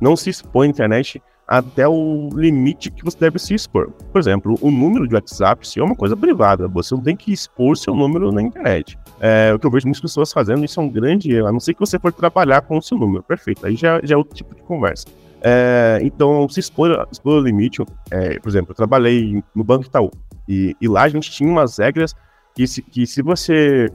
Não 0.00 0.16
se 0.16 0.30
expõe 0.30 0.68
à 0.68 0.70
internet 0.70 1.22
até 1.46 1.88
o 1.88 2.28
limite 2.34 2.90
que 2.90 3.02
você 3.02 3.18
deve 3.18 3.38
se 3.38 3.54
expor. 3.54 3.90
Por 3.90 4.18
exemplo, 4.18 4.54
o 4.60 4.70
número 4.70 5.08
de 5.08 5.14
WhatsApp 5.14 5.66
se 5.66 5.80
é 5.80 5.82
uma 5.82 5.94
coisa 5.94 6.16
privada, 6.16 6.68
você 6.68 6.94
não 6.94 7.02
tem 7.02 7.16
que 7.16 7.32
expor 7.32 7.76
seu 7.76 7.94
número 7.94 8.30
na 8.30 8.42
internet. 8.42 8.98
É, 9.20 9.52
o 9.54 9.58
que 9.58 9.66
eu 9.66 9.70
vejo 9.70 9.86
muitas 9.86 10.00
pessoas 10.00 10.32
fazendo, 10.32 10.64
isso 10.64 10.78
é 10.78 10.82
um 10.82 10.88
grande 10.88 11.32
erro, 11.32 11.48
a 11.48 11.52
não 11.52 11.60
ser 11.60 11.74
que 11.74 11.80
você 11.80 11.98
for 11.98 12.12
trabalhar 12.12 12.60
com 12.62 12.76
o 12.76 12.82
seu 12.82 12.98
número. 12.98 13.22
Perfeito, 13.22 13.66
aí 13.66 13.76
já, 13.76 14.00
já 14.02 14.14
é 14.14 14.18
outro 14.18 14.34
tipo 14.34 14.54
de 14.54 14.62
conversa. 14.62 15.06
É, 15.42 16.00
então, 16.02 16.48
se 16.48 16.60
expor, 16.60 17.06
expor 17.10 17.34
o 17.34 17.40
limite, 17.40 17.82
é, 18.10 18.38
por 18.38 18.48
exemplo, 18.48 18.72
eu 18.72 18.74
trabalhei 18.74 19.42
no 19.54 19.62
Banco 19.62 19.84
Itaú 19.84 20.10
e, 20.48 20.76
e, 20.80 20.88
lá 20.88 21.02
a 21.02 21.08
gente 21.08 21.30
tinha 21.30 21.48
umas 21.48 21.78
regras 21.78 22.14
que 22.54 22.66
se, 22.66 22.82
que 22.82 23.06
se 23.06 23.22
você 23.22 23.88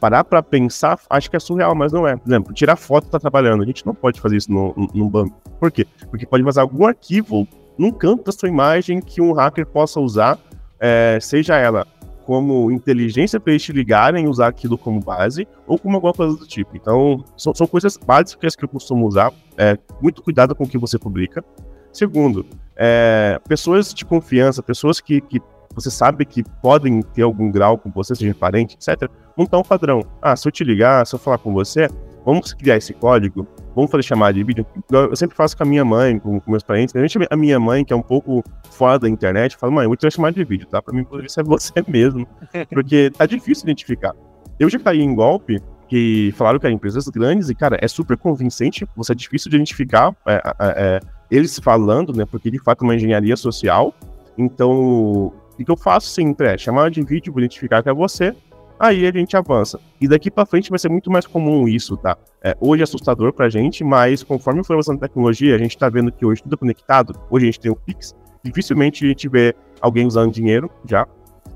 parar 0.00 0.24
para 0.24 0.42
pensar, 0.42 0.98
acho 1.10 1.28
que 1.30 1.36
é 1.36 1.40
surreal, 1.40 1.74
mas 1.74 1.92
não 1.92 2.06
é. 2.06 2.16
Por 2.16 2.28
exemplo, 2.28 2.54
tirar 2.54 2.76
foto 2.76 3.08
tá 3.08 3.18
trabalhando, 3.18 3.62
a 3.62 3.66
gente 3.66 3.84
não 3.84 3.94
pode 3.94 4.20
fazer 4.20 4.36
isso 4.36 4.50
no, 4.50 4.72
no, 4.76 4.88
no 4.94 5.10
banco. 5.10 5.36
Por 5.58 5.70
quê? 5.70 5.86
Porque 6.10 6.26
pode 6.26 6.42
vazar 6.42 6.62
algum 6.62 6.86
arquivo 6.86 7.46
num 7.76 7.90
canto 7.90 8.24
da 8.24 8.32
sua 8.32 8.48
imagem 8.48 9.00
que 9.00 9.20
um 9.20 9.32
hacker 9.32 9.66
possa 9.66 10.00
usar, 10.00 10.38
é, 10.80 11.18
seja 11.20 11.56
ela 11.56 11.86
como 12.26 12.72
inteligência 12.72 13.38
para 13.38 13.52
eles 13.52 13.62
te 13.62 13.72
ligarem, 13.72 14.26
usar 14.26 14.48
aquilo 14.48 14.76
como 14.76 14.98
base, 14.98 15.46
ou 15.64 15.78
como 15.78 15.94
alguma 15.94 16.12
coisa 16.12 16.36
do 16.36 16.44
tipo. 16.44 16.76
Então, 16.76 17.24
são, 17.36 17.54
são 17.54 17.68
coisas 17.68 17.96
básicas 17.96 18.56
que 18.56 18.64
eu 18.64 18.68
costumo 18.68 19.06
usar. 19.06 19.32
É, 19.56 19.78
muito 20.02 20.22
cuidado 20.22 20.52
com 20.52 20.64
o 20.64 20.68
que 20.68 20.76
você 20.76 20.98
publica. 20.98 21.44
Segundo, 21.92 22.44
é, 22.74 23.40
pessoas 23.48 23.94
de 23.94 24.04
confiança, 24.04 24.60
pessoas 24.60 25.00
que, 25.00 25.20
que 25.20 25.40
você 25.72 25.88
sabe 25.88 26.26
que 26.26 26.42
podem 26.60 27.00
ter 27.00 27.22
algum 27.22 27.48
grau 27.48 27.78
com 27.78 27.90
você, 27.92 28.14
seja 28.16 28.34
parente, 28.34 28.74
etc., 28.76 29.08
montar 29.36 29.58
um 29.58 29.62
padrão. 29.62 30.00
Ah, 30.20 30.34
se 30.34 30.48
eu 30.48 30.52
te 30.52 30.64
ligar, 30.64 31.06
se 31.06 31.14
eu 31.14 31.20
falar 31.20 31.38
com 31.38 31.52
você, 31.52 31.88
vamos 32.24 32.52
criar 32.52 32.76
esse 32.76 32.92
código, 32.92 33.46
vamos 33.76 33.90
fazer 33.90 34.02
chamada 34.02 34.32
de 34.32 34.42
vídeo. 34.42 34.66
Eu 34.90 35.14
sempre 35.14 35.36
faço 35.36 35.54
com 35.54 35.62
a 35.62 35.66
minha 35.66 35.84
mãe, 35.84 36.18
com, 36.18 36.40
com 36.40 36.50
meus 36.50 36.62
parentes. 36.62 36.94
A 37.30 37.36
minha 37.36 37.60
mãe, 37.60 37.84
que 37.84 37.92
é 37.92 37.96
um 37.96 38.02
pouco 38.02 38.42
fora 38.70 38.98
da 38.98 39.06
internet, 39.06 39.54
fala, 39.54 39.70
mãe, 39.70 39.84
eu 39.84 39.90
vou 39.90 39.96
ter 39.98 40.10
chamada 40.10 40.34
de 40.34 40.42
vídeo, 40.42 40.66
tá? 40.66 40.80
Pra 40.80 40.94
mim 40.94 41.04
poder 41.04 41.30
ser 41.30 41.44
você 41.44 41.72
mesmo. 41.86 42.26
Porque 42.70 43.10
tá 43.10 43.26
difícil 43.26 43.64
identificar. 43.64 44.14
Eu 44.58 44.70
já 44.70 44.78
caí 44.78 45.02
em 45.02 45.14
golpe 45.14 45.62
que 45.88 46.32
falaram 46.36 46.58
que 46.58 46.66
eram 46.66 46.74
empresas 46.74 47.06
grandes 47.08 47.50
e, 47.50 47.54
cara, 47.54 47.76
é 47.80 47.86
super 47.86 48.16
convincente, 48.16 48.88
você 48.96 49.12
é 49.12 49.14
difícil 49.14 49.50
de 49.50 49.56
identificar 49.56 50.16
é, 50.26 50.34
é, 50.34 50.42
é, 50.58 51.00
eles 51.30 51.58
falando, 51.58 52.16
né? 52.16 52.24
Porque 52.24 52.50
de 52.50 52.58
fato 52.58 52.82
é 52.82 52.84
uma 52.88 52.94
engenharia 52.96 53.36
social. 53.36 53.94
Então, 54.38 54.72
o 54.72 55.32
que 55.64 55.70
eu 55.70 55.76
faço 55.76 56.08
sempre 56.08 56.48
é 56.48 56.58
chamar 56.58 56.90
de 56.90 57.02
vídeo, 57.02 57.32
vou 57.32 57.40
identificar 57.40 57.82
que 57.82 57.90
é 57.90 57.92
você, 57.92 58.34
aí 58.78 59.06
a 59.06 59.12
gente 59.12 59.36
avança. 59.36 59.78
E 60.00 60.08
daqui 60.08 60.30
para 60.30 60.46
frente 60.46 60.70
vai 60.70 60.78
ser 60.78 60.88
muito 60.88 61.10
mais 61.10 61.26
comum 61.26 61.66
isso, 61.68 61.96
tá? 61.96 62.16
É, 62.42 62.56
hoje 62.60 62.82
é 62.82 62.84
assustador 62.84 63.32
pra 63.32 63.48
gente, 63.48 63.82
mas 63.82 64.22
conforme 64.22 64.64
for 64.64 64.74
avançando 64.74 64.96
a 64.96 65.08
tecnologia, 65.08 65.54
a 65.54 65.58
gente 65.58 65.76
tá 65.76 65.88
vendo 65.88 66.12
que 66.12 66.24
hoje 66.24 66.42
tudo 66.42 66.54
é 66.54 66.58
conectado, 66.58 67.18
hoje 67.30 67.44
a 67.44 67.46
gente 67.46 67.60
tem 67.60 67.70
o 67.70 67.76
Pix, 67.76 68.14
dificilmente 68.42 69.04
a 69.04 69.08
gente 69.08 69.28
vê 69.28 69.54
alguém 69.80 70.06
usando 70.06 70.32
dinheiro 70.32 70.70
já. 70.84 71.06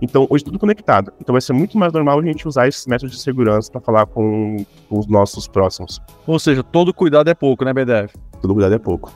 Então, 0.02 0.26
hoje 0.30 0.44
tudo 0.44 0.58
conectado. 0.58 1.12
Então 1.20 1.32
vai 1.32 1.42
ser 1.42 1.52
muito 1.52 1.76
mais 1.76 1.92
normal 1.92 2.18
a 2.18 2.22
gente 2.22 2.48
usar 2.48 2.66
esses 2.66 2.86
métodos 2.86 3.16
de 3.16 3.22
segurança 3.22 3.70
para 3.70 3.80
falar 3.80 4.06
com, 4.06 4.64
com, 4.88 4.98
os 4.98 5.06
nossos 5.06 5.46
próximos. 5.46 6.00
Ou 6.26 6.38
seja, 6.38 6.62
todo 6.62 6.94
cuidado 6.94 7.28
é 7.28 7.34
pouco, 7.34 7.64
né, 7.64 7.72
BDF? 7.72 8.14
Todo 8.40 8.54
cuidado 8.54 8.74
é 8.74 8.78
pouco. 8.78 9.12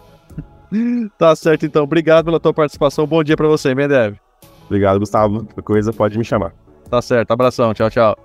tá 1.19 1.35
certo, 1.35 1.65
então. 1.65 1.85
Obrigado 1.85 2.27
pela 2.27 2.39
tua 2.39 2.53
participação. 2.53 3.07
Bom 3.07 3.25
dia 3.25 3.37
para 3.37 3.49
você, 3.49 3.75
BDF. 3.75 4.19
Obrigado, 4.67 4.99
Gustavo. 4.99 5.45
Qualquer 5.45 5.63
coisa 5.63 5.93
pode 5.93 6.19
me 6.19 6.25
chamar. 6.25 6.53
Tá 6.95 7.03
certo, 7.03 7.33
abração, 7.33 7.75
tchau, 7.75 7.91
tchau. 7.91 8.17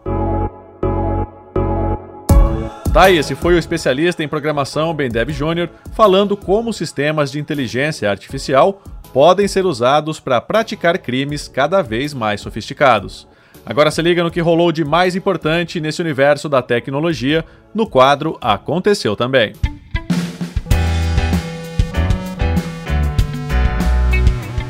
Tá 2.93 3.09
esse 3.09 3.33
foi 3.33 3.55
o 3.55 3.57
especialista 3.57 4.23
em 4.23 4.27
programação 4.27 4.93
Bendev 4.93 5.31
Júnior 5.31 5.71
falando 5.95 6.37
como 6.37 6.71
sistemas 6.71 7.31
de 7.31 7.39
inteligência 7.39 8.11
artificial 8.11 8.83
podem 9.11 9.47
ser 9.47 9.65
usados 9.65 10.19
para 10.19 10.39
praticar 10.39 10.99
crimes 10.99 11.47
cada 11.47 11.81
vez 11.81 12.13
mais 12.13 12.41
sofisticados. 12.41 13.27
Agora 13.65 13.89
se 13.89 14.03
liga 14.03 14.23
no 14.23 14.29
que 14.29 14.39
rolou 14.39 14.71
de 14.71 14.85
mais 14.85 15.15
importante 15.15 15.79
nesse 15.79 15.99
universo 15.99 16.47
da 16.47 16.61
tecnologia 16.61 17.43
no 17.73 17.89
quadro 17.89 18.37
Aconteceu 18.39 19.15
também. 19.15 19.53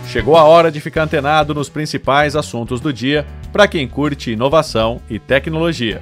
Chegou 0.09 0.35
a 0.35 0.43
hora 0.43 0.71
de 0.71 0.81
ficar 0.81 1.03
antenado 1.03 1.53
nos 1.53 1.69
principais 1.69 2.35
assuntos 2.35 2.81
do 2.81 2.91
dia 2.91 3.27
para 3.53 3.67
quem 3.67 3.87
curte 3.87 4.31
inovação 4.31 4.99
e 5.07 5.19
tecnologia. 5.19 6.01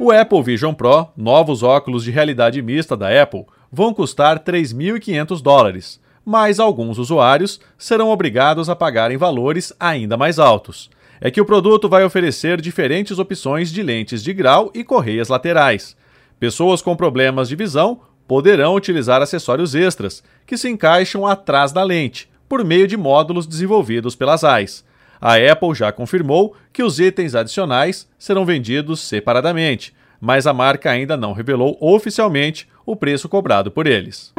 O 0.00 0.10
Apple 0.10 0.42
Vision 0.42 0.74
Pro, 0.74 1.06
novos 1.16 1.62
óculos 1.62 2.02
de 2.02 2.10
realidade 2.10 2.60
mista 2.60 2.96
da 2.96 3.22
Apple, 3.22 3.46
vão 3.70 3.94
custar 3.94 4.40
3.500 4.40 5.40
dólares, 5.40 6.00
mas 6.24 6.58
alguns 6.58 6.98
usuários 6.98 7.60
serão 7.78 8.08
obrigados 8.08 8.68
a 8.68 8.74
pagarem 8.74 9.16
valores 9.16 9.72
ainda 9.78 10.16
mais 10.16 10.40
altos. 10.40 10.90
É 11.20 11.30
que 11.30 11.40
o 11.40 11.46
produto 11.46 11.88
vai 11.88 12.02
oferecer 12.02 12.60
diferentes 12.60 13.20
opções 13.20 13.70
de 13.70 13.80
lentes 13.80 14.24
de 14.24 14.32
grau 14.32 14.72
e 14.74 14.82
correias 14.82 15.28
laterais. 15.28 15.96
Pessoas 16.40 16.82
com 16.82 16.96
problemas 16.96 17.48
de 17.48 17.54
visão 17.54 18.00
poderão 18.26 18.74
utilizar 18.74 19.20
acessórios 19.22 19.74
extras, 19.74 20.22
que 20.46 20.56
se 20.56 20.68
encaixam 20.68 21.26
atrás 21.26 21.72
da 21.72 21.82
lente, 21.82 22.30
por 22.48 22.64
meio 22.64 22.86
de 22.86 22.96
módulos 22.96 23.46
desenvolvidos 23.46 24.14
pelas 24.14 24.44
AIS. 24.44 24.84
A 25.20 25.36
Apple 25.36 25.74
já 25.74 25.92
confirmou 25.92 26.56
que 26.72 26.82
os 26.82 26.98
itens 26.98 27.34
adicionais 27.34 28.08
serão 28.18 28.44
vendidos 28.44 29.00
separadamente, 29.00 29.94
mas 30.20 30.46
a 30.46 30.52
marca 30.52 30.90
ainda 30.90 31.16
não 31.16 31.32
revelou 31.32 31.76
oficialmente 31.80 32.68
o 32.84 32.96
preço 32.96 33.28
cobrado 33.28 33.70
por 33.70 33.86
eles. 33.86 34.32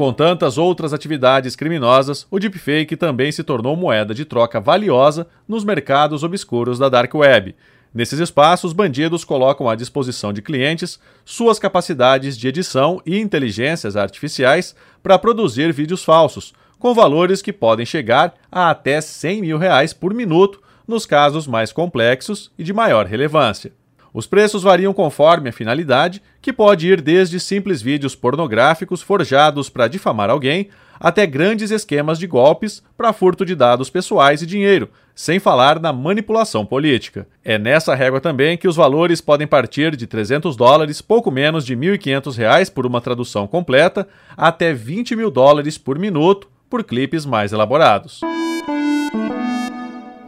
Com 0.00 0.14
tantas 0.14 0.56
outras 0.56 0.94
atividades 0.94 1.54
criminosas, 1.54 2.26
o 2.30 2.38
deepfake 2.38 2.96
também 2.96 3.30
se 3.30 3.44
tornou 3.44 3.76
moeda 3.76 4.14
de 4.14 4.24
troca 4.24 4.58
valiosa 4.58 5.26
nos 5.46 5.62
mercados 5.62 6.24
obscuros 6.24 6.78
da 6.78 6.88
Dark 6.88 7.14
Web. 7.14 7.54
Nesses 7.92 8.20
espaços, 8.20 8.72
bandidos 8.72 9.24
colocam 9.24 9.68
à 9.68 9.74
disposição 9.74 10.32
de 10.32 10.40
clientes 10.40 11.00
suas 11.24 11.58
capacidades 11.58 12.38
de 12.38 12.46
edição 12.46 13.02
e 13.04 13.18
inteligências 13.18 13.96
artificiais 13.96 14.76
para 15.02 15.18
produzir 15.18 15.72
vídeos 15.72 16.04
falsos, 16.04 16.52
com 16.78 16.94
valores 16.94 17.42
que 17.42 17.52
podem 17.52 17.84
chegar 17.84 18.34
a 18.50 18.70
até 18.70 19.00
100 19.00 19.40
mil 19.40 19.58
reais 19.58 19.92
por 19.92 20.14
minuto 20.14 20.62
nos 20.86 21.04
casos 21.04 21.48
mais 21.48 21.72
complexos 21.72 22.52
e 22.56 22.62
de 22.62 22.72
maior 22.72 23.06
relevância. 23.06 23.72
Os 24.14 24.26
preços 24.26 24.62
variam 24.62 24.92
conforme 24.92 25.50
a 25.50 25.52
finalidade, 25.52 26.22
que 26.40 26.52
pode 26.52 26.88
ir 26.88 27.00
desde 27.00 27.38
simples 27.38 27.82
vídeos 27.82 28.14
pornográficos 28.14 29.02
forjados 29.02 29.68
para 29.68 29.88
difamar 29.88 30.30
alguém, 30.30 30.68
até 31.00 31.26
grandes 31.26 31.70
esquemas 31.70 32.18
de 32.18 32.26
golpes 32.26 32.82
para 32.96 33.14
furto 33.14 33.44
de 33.46 33.54
dados 33.54 33.88
pessoais 33.88 34.42
e 34.42 34.46
dinheiro, 34.46 34.90
sem 35.14 35.40
falar 35.40 35.80
na 35.80 35.92
manipulação 35.92 36.66
política. 36.66 37.26
É 37.42 37.58
nessa 37.58 37.94
régua 37.94 38.20
também 38.20 38.58
que 38.58 38.68
os 38.68 38.76
valores 38.76 39.22
podem 39.22 39.46
partir 39.46 39.96
de 39.96 40.06
300 40.06 40.54
dólares, 40.54 41.00
pouco 41.00 41.30
menos 41.30 41.64
de 41.64 41.74
1.500 41.74 42.36
reais 42.36 42.68
por 42.68 42.84
uma 42.84 43.00
tradução 43.00 43.46
completa, 43.46 44.06
até 44.36 44.74
20 44.74 45.16
mil 45.16 45.30
dólares 45.30 45.78
por 45.78 45.98
minuto 45.98 46.46
por 46.68 46.84
clipes 46.84 47.24
mais 47.24 47.52
elaborados. 47.52 48.20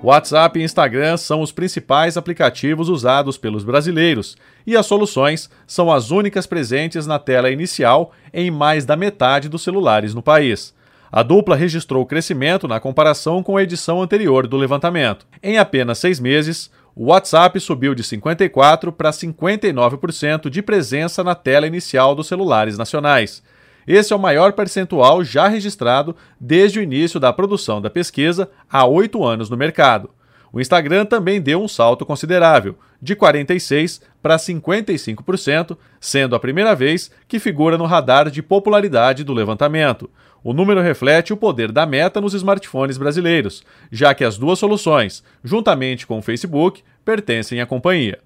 WhatsApp 0.02 0.58
e 0.58 0.64
Instagram 0.64 1.16
são 1.16 1.40
os 1.40 1.52
principais 1.52 2.16
aplicativos 2.16 2.88
usados 2.88 3.38
pelos 3.38 3.62
brasileiros 3.62 4.36
e 4.66 4.76
as 4.76 4.84
soluções 4.84 5.48
são 5.64 5.92
as 5.92 6.10
únicas 6.10 6.44
presentes 6.44 7.06
na 7.06 7.20
tela 7.20 7.50
inicial 7.50 8.10
em 8.34 8.50
mais 8.50 8.84
da 8.84 8.96
metade 8.96 9.48
dos 9.48 9.62
celulares 9.62 10.12
no 10.12 10.20
país. 10.20 10.74
A 11.10 11.22
dupla 11.22 11.54
registrou 11.54 12.04
crescimento 12.04 12.66
na 12.66 12.80
comparação 12.80 13.44
com 13.44 13.56
a 13.56 13.62
edição 13.62 14.02
anterior 14.02 14.48
do 14.48 14.56
levantamento. 14.56 15.24
Em 15.40 15.58
apenas 15.58 15.98
seis 15.98 16.18
meses, 16.18 16.68
o 16.96 17.06
WhatsApp 17.06 17.60
subiu 17.60 17.94
de 17.94 18.02
54% 18.02 18.90
para 18.90 19.10
59% 19.10 20.50
de 20.50 20.62
presença 20.62 21.22
na 21.22 21.36
tela 21.36 21.66
inicial 21.66 22.14
dos 22.14 22.26
celulares 22.26 22.76
nacionais 22.76 23.42
esse 23.86 24.12
é 24.12 24.16
o 24.16 24.18
maior 24.18 24.52
percentual 24.52 25.24
já 25.24 25.48
registrado 25.48 26.14
desde 26.40 26.78
o 26.78 26.82
início 26.82 27.18
da 27.18 27.32
produção 27.32 27.80
da 27.80 27.90
pesquisa, 27.90 28.50
há 28.70 28.86
oito 28.86 29.24
anos 29.24 29.50
no 29.50 29.56
mercado. 29.56 30.10
O 30.52 30.60
Instagram 30.60 31.06
também 31.06 31.40
deu 31.40 31.62
um 31.62 31.68
salto 31.68 32.04
considerável, 32.04 32.76
de 33.00 33.16
46% 33.16 34.02
para 34.22 34.36
55%, 34.36 35.76
sendo 35.98 36.36
a 36.36 36.40
primeira 36.40 36.74
vez 36.74 37.10
que 37.26 37.38
figura 37.38 37.78
no 37.78 37.86
radar 37.86 38.30
de 38.30 38.42
popularidade 38.42 39.24
do 39.24 39.32
levantamento. 39.32 40.10
O 40.44 40.52
número 40.52 40.80
reflete 40.80 41.32
o 41.32 41.36
poder 41.36 41.72
da 41.72 41.86
meta 41.86 42.20
nos 42.20 42.34
smartphones 42.34 42.98
brasileiros, 42.98 43.64
já 43.90 44.14
que 44.14 44.24
as 44.24 44.36
duas 44.36 44.58
soluções, 44.58 45.24
juntamente 45.42 46.06
com 46.06 46.18
o 46.18 46.22
Facebook, 46.22 46.82
pertencem 47.04 47.60
à 47.60 47.66
companhia. 47.66 48.18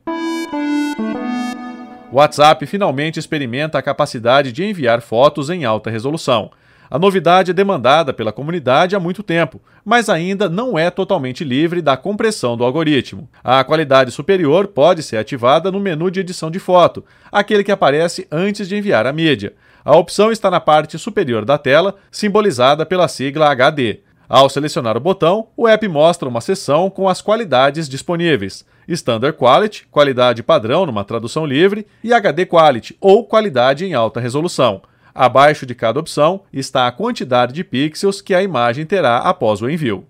O 2.17 2.19
WhatsApp 2.19 2.65
finalmente 2.65 3.19
experimenta 3.19 3.77
a 3.77 3.83
capacidade 3.83 4.51
de 4.51 4.65
enviar 4.65 5.03
fotos 5.03 5.51
em 5.51 5.67
alta 5.67 5.91
resolução. 5.91 6.51
A 6.91 6.99
novidade 6.99 7.51
é 7.51 7.55
demandada 7.55 8.11
pela 8.11 8.33
comunidade 8.33 8.97
há 8.97 8.99
muito 8.99 9.23
tempo, 9.23 9.61
mas 9.85 10.09
ainda 10.09 10.49
não 10.49 10.79
é 10.79 10.89
totalmente 10.89 11.45
livre 11.45 11.83
da 11.83 11.95
compressão 11.95 12.57
do 12.57 12.65
algoritmo. 12.65 13.29
A 13.45 13.63
qualidade 13.63 14.13
superior 14.13 14.67
pode 14.69 15.03
ser 15.03 15.19
ativada 15.19 15.71
no 15.71 15.79
menu 15.79 16.11
de 16.11 16.21
edição 16.21 16.51
de 16.51 16.59
foto, 16.59 17.05
aquele 17.31 17.63
que 17.63 17.71
aparece 17.71 18.27
antes 18.33 18.67
de 18.67 18.79
enviar 18.79 19.07
a 19.07 19.13
mídia. 19.13 19.53
A 19.85 19.95
opção 19.95 20.33
está 20.33 20.51
na 20.51 20.59
parte 20.59 20.99
superior 20.99 21.45
da 21.45 21.59
tela, 21.59 21.97
simbolizada 22.11 22.87
pela 22.87 23.09
sigla 23.09 23.51
HD. 23.51 24.01
Ao 24.27 24.49
selecionar 24.49 24.97
o 24.97 25.01
botão, 25.01 25.49
o 25.55 25.69
app 25.69 25.87
mostra 25.87 26.27
uma 26.27 26.41
seção 26.41 26.89
com 26.89 27.11
as 27.11 27.21
qualidades 27.21 27.87
disponíveis. 27.87 28.65
Standard 28.89 29.37
Quality, 29.37 29.87
qualidade 29.91 30.43
padrão 30.43 30.87
numa 30.87 31.05
tradução 31.05 31.45
livre, 31.45 31.87
e 32.03 32.13
HD 32.13 32.47
Quality, 32.47 32.97
ou 33.01 33.25
qualidade 33.25 33.85
em 33.85 33.95
alta 33.95 34.21
resolução. 34.21 34.83
Abaixo 35.15 35.65
de 35.65 35.75
cada 35.75 35.99
opção 35.99 36.43
está 36.53 36.87
a 36.87 36.93
quantidade 36.93 37.53
de 37.53 37.65
pixels 37.65 38.21
que 38.21 38.35
a 38.35 38.43
imagem 38.43 38.85
terá 38.85 39.19
após 39.19 39.63
o 39.63 39.71
envio. 39.71 40.05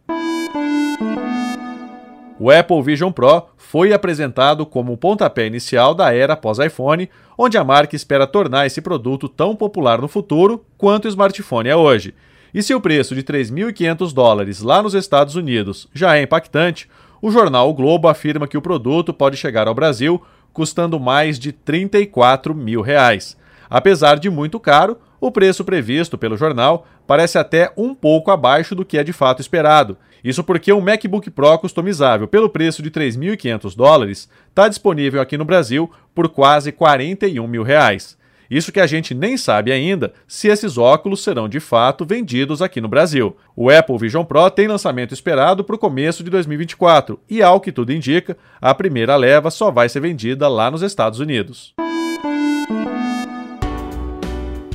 O 2.38 2.50
Apple 2.50 2.82
Vision 2.82 3.10
Pro 3.10 3.46
foi 3.56 3.92
apresentado 3.92 4.66
como 4.66 4.92
o 4.92 4.96
pontapé 4.96 5.46
inicial 5.46 5.94
da 5.94 6.12
era 6.12 6.36
pós-iPhone, 6.36 7.08
onde 7.38 7.56
a 7.56 7.64
marca 7.64 7.96
espera 7.96 8.26
tornar 8.26 8.66
esse 8.66 8.82
produto 8.82 9.28
tão 9.28 9.56
popular 9.56 10.00
no 10.00 10.08
futuro 10.08 10.64
quanto 10.76 11.06
o 11.06 11.08
smartphone 11.08 11.68
é 11.68 11.76
hoje. 11.76 12.14
E 12.52 12.62
se 12.62 12.74
o 12.74 12.80
preço 12.80 13.14
de 13.14 13.22
3.500 13.22 14.12
dólares 14.12 14.60
lá 14.60 14.82
nos 14.82 14.94
Estados 14.94 15.34
Unidos 15.34 15.88
já 15.94 16.16
é 16.16 16.22
impactante, 16.22 16.88
o 17.20 17.30
jornal 17.30 17.68
o 17.70 17.74
Globo 17.74 18.08
afirma 18.08 18.46
que 18.48 18.56
o 18.56 18.62
produto 18.62 19.12
pode 19.12 19.36
chegar 19.36 19.68
ao 19.68 19.74
Brasil 19.74 20.22
custando 20.52 20.98
mais 20.98 21.38
de 21.38 21.52
34 21.52 22.54
mil 22.54 22.80
reais. 22.80 23.36
Apesar 23.68 24.18
de 24.18 24.30
muito 24.30 24.58
caro, 24.58 24.96
o 25.20 25.30
preço 25.30 25.64
previsto 25.64 26.16
pelo 26.16 26.36
jornal 26.36 26.86
parece 27.06 27.38
até 27.38 27.72
um 27.76 27.94
pouco 27.94 28.30
abaixo 28.30 28.74
do 28.74 28.84
que 28.84 28.98
é 28.98 29.04
de 29.04 29.12
fato 29.12 29.40
esperado. 29.40 29.96
Isso 30.22 30.42
porque 30.42 30.72
um 30.72 30.80
MacBook 30.80 31.30
Pro 31.30 31.58
customizável 31.58 32.26
pelo 32.26 32.48
preço 32.48 32.82
de 32.82 32.90
3.500 32.90 33.76
dólares 33.76 34.28
está 34.48 34.68
disponível 34.68 35.20
aqui 35.20 35.36
no 35.36 35.44
Brasil 35.44 35.90
por 36.14 36.28
quase 36.28 36.72
41 36.72 37.46
mil 37.46 37.62
reais. 37.62 38.16
Isso 38.50 38.72
que 38.72 38.80
a 38.80 38.86
gente 38.86 39.14
nem 39.14 39.36
sabe 39.36 39.72
ainda 39.72 40.12
se 40.26 40.48
esses 40.48 40.78
óculos 40.78 41.22
serão 41.22 41.48
de 41.48 41.60
fato 41.60 42.04
vendidos 42.04 42.62
aqui 42.62 42.80
no 42.80 42.88
Brasil. 42.88 43.36
O 43.54 43.70
Apple 43.70 43.98
Vision 43.98 44.24
Pro 44.24 44.50
tem 44.50 44.68
lançamento 44.68 45.12
esperado 45.12 45.64
para 45.64 45.76
o 45.76 45.78
começo 45.78 46.22
de 46.22 46.30
2024 46.30 47.18
e, 47.28 47.42
ao 47.42 47.60
que 47.60 47.72
tudo 47.72 47.92
indica, 47.92 48.36
a 48.60 48.74
primeira 48.74 49.16
leva 49.16 49.50
só 49.50 49.70
vai 49.70 49.88
ser 49.88 50.00
vendida 50.00 50.48
lá 50.48 50.70
nos 50.70 50.82
Estados 50.82 51.20
Unidos. 51.20 51.74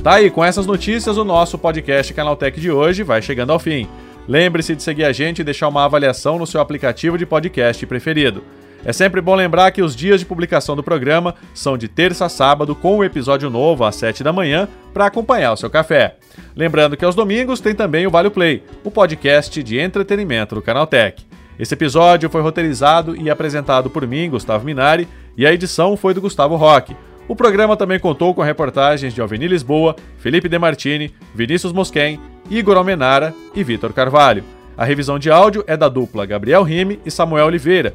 Tá 0.02 0.14
aí, 0.14 0.30
com 0.30 0.44
essas 0.44 0.66
notícias, 0.66 1.16
o 1.16 1.22
nosso 1.22 1.56
podcast 1.56 2.12
Canaltech 2.12 2.60
de 2.60 2.72
hoje 2.72 3.04
vai 3.04 3.22
chegando 3.22 3.52
ao 3.52 3.60
fim. 3.60 3.88
Lembre-se 4.26 4.74
de 4.74 4.82
seguir 4.82 5.04
a 5.04 5.12
gente 5.12 5.40
e 5.40 5.44
deixar 5.44 5.68
uma 5.68 5.84
avaliação 5.84 6.38
no 6.38 6.46
seu 6.46 6.60
aplicativo 6.60 7.16
de 7.16 7.24
podcast 7.24 7.86
preferido. 7.86 8.42
É 8.84 8.92
sempre 8.92 9.20
bom 9.20 9.34
lembrar 9.34 9.70
que 9.70 9.80
os 9.80 9.94
dias 9.94 10.18
de 10.18 10.26
publicação 10.26 10.74
do 10.74 10.82
programa 10.82 11.36
são 11.54 11.78
de 11.78 11.86
terça 11.86 12.26
a 12.26 12.28
sábado, 12.28 12.74
com 12.74 12.94
o 12.94 12.98
um 12.98 13.04
episódio 13.04 13.48
novo 13.48 13.84
às 13.84 13.94
7 13.94 14.24
da 14.24 14.32
manhã, 14.32 14.68
para 14.92 15.06
acompanhar 15.06 15.52
o 15.52 15.56
seu 15.56 15.70
café. 15.70 16.16
Lembrando 16.56 16.96
que 16.96 17.04
aos 17.04 17.14
domingos 17.14 17.60
tem 17.60 17.74
também 17.74 18.06
o 18.06 18.10
Vale 18.10 18.30
Play, 18.30 18.64
o 18.82 18.90
podcast 18.90 19.62
de 19.62 19.78
entretenimento 19.78 20.56
do 20.56 20.62
Canaltech. 20.62 21.24
Esse 21.58 21.74
episódio 21.74 22.28
foi 22.28 22.42
roteirizado 22.42 23.14
e 23.14 23.30
apresentado 23.30 23.88
por 23.88 24.04
mim, 24.06 24.28
Gustavo 24.28 24.64
Minari, 24.64 25.06
e 25.36 25.46
a 25.46 25.52
edição 25.52 25.96
foi 25.96 26.12
do 26.12 26.20
Gustavo 26.20 26.56
Roque. 26.56 26.96
O 27.28 27.36
programa 27.36 27.76
também 27.76 28.00
contou 28.00 28.34
com 28.34 28.42
reportagens 28.42 29.14
de 29.14 29.20
Alveni 29.20 29.46
Lisboa, 29.46 29.94
Felipe 30.18 30.48
Demartini, 30.48 31.14
Vinícius 31.32 31.72
Mosquen, 31.72 32.20
Igor 32.50 32.76
Almenara 32.76 33.32
e 33.54 33.62
Vitor 33.62 33.92
Carvalho. 33.92 34.42
A 34.76 34.84
revisão 34.84 35.18
de 35.18 35.30
áudio 35.30 35.62
é 35.66 35.76
da 35.76 35.88
dupla 35.88 36.26
Gabriel 36.26 36.62
Rime 36.62 36.98
e 37.06 37.10
Samuel 37.10 37.46
Oliveira, 37.46 37.94